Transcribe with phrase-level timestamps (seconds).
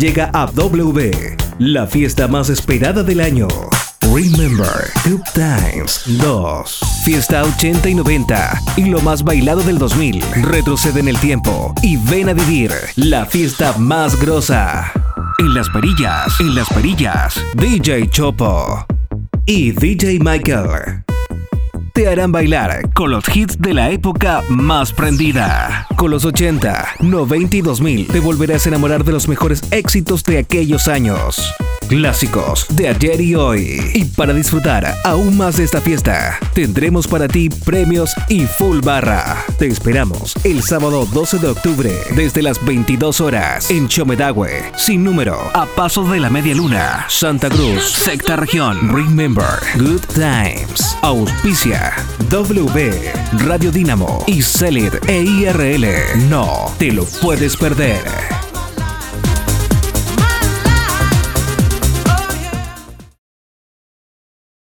[0.00, 3.46] llega a W, la fiesta más esperada del año.
[4.00, 6.80] Remember Good Times 2.
[7.04, 10.22] Fiesta 80 y 90 y lo más bailado del 2000.
[10.42, 14.90] Retrocede en el tiempo y ven a vivir la fiesta más grosa.
[15.38, 18.86] En las perillas, en las perillas, DJ Chopo
[19.44, 21.04] y DJ Michael
[22.00, 25.86] te harán bailar con los hits de la época más prendida.
[25.96, 30.38] Con los 80, 90 y 2000 te volverás a enamorar de los mejores éxitos de
[30.38, 31.52] aquellos años
[31.90, 33.82] clásicos de ayer y hoy.
[33.92, 39.44] Y para disfrutar aún más de esta fiesta, tendremos para ti premios y full barra.
[39.58, 45.38] Te esperamos el sábado 12 de octubre desde las 22 horas en Chomedagüe, sin número,
[45.52, 48.88] a pasos de la media luna, Santa Cruz, Secta Región.
[48.94, 49.44] Remember,
[49.76, 50.89] Good Times.
[51.02, 51.92] Auspicia
[52.28, 53.12] W,
[53.46, 56.28] Radio Dínamo y Celit EIRL.
[56.28, 58.39] No te lo puedes perder.